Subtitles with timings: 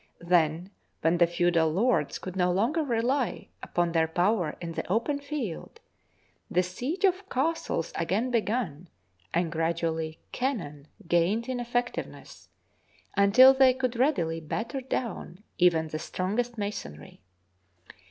[0.21, 0.71] Then,
[1.01, 5.79] when the feudal lords could no longer rely upon their power in the open field,
[6.49, 8.89] the siege of castles again began,
[9.31, 12.49] and gradu ally cannon gained in effectiveness
[13.15, 17.21] until they could readily batter down even the strongest masonry.